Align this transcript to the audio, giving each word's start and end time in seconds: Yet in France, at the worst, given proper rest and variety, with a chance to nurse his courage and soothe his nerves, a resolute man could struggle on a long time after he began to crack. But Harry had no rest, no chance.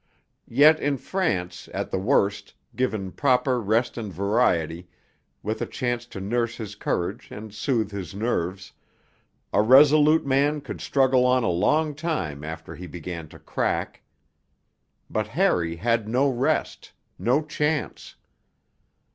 Yet 0.49 0.79
in 0.79 0.97
France, 0.97 1.69
at 1.75 1.91
the 1.91 1.99
worst, 1.99 2.55
given 2.75 3.11
proper 3.11 3.61
rest 3.61 3.99
and 3.99 4.11
variety, 4.11 4.87
with 5.43 5.61
a 5.61 5.67
chance 5.67 6.07
to 6.07 6.19
nurse 6.19 6.57
his 6.57 6.73
courage 6.73 7.27
and 7.29 7.53
soothe 7.53 7.91
his 7.91 8.15
nerves, 8.15 8.71
a 9.53 9.61
resolute 9.61 10.25
man 10.25 10.59
could 10.59 10.81
struggle 10.81 11.23
on 11.23 11.43
a 11.43 11.51
long 11.51 11.93
time 11.93 12.43
after 12.43 12.73
he 12.75 12.87
began 12.87 13.27
to 13.27 13.37
crack. 13.37 14.01
But 15.07 15.27
Harry 15.27 15.75
had 15.75 16.07
no 16.09 16.27
rest, 16.29 16.93
no 17.19 17.43
chance. 17.45 18.15